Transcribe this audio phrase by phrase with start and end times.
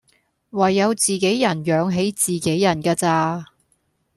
[0.49, 3.45] 唯有自己人養起自己人架咋